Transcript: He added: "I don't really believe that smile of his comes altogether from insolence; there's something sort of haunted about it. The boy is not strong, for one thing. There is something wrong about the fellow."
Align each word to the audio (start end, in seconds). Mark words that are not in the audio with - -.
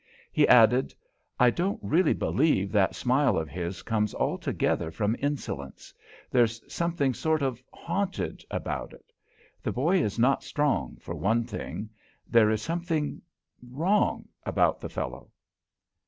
He 0.31 0.47
added: 0.47 0.95
"I 1.39 1.51
don't 1.51 1.79
really 1.83 2.15
believe 2.15 2.71
that 2.71 2.95
smile 2.95 3.37
of 3.37 3.47
his 3.49 3.83
comes 3.83 4.15
altogether 4.15 4.89
from 4.89 5.15
insolence; 5.19 5.93
there's 6.31 6.59
something 6.73 7.13
sort 7.13 7.43
of 7.43 7.61
haunted 7.71 8.43
about 8.49 8.93
it. 8.93 9.13
The 9.61 9.71
boy 9.71 9.99
is 10.01 10.17
not 10.17 10.41
strong, 10.43 10.97
for 10.99 11.13
one 11.13 11.43
thing. 11.43 11.87
There 12.27 12.49
is 12.49 12.63
something 12.63 13.21
wrong 13.61 14.27
about 14.43 14.79
the 14.79 14.89
fellow." 14.89 15.29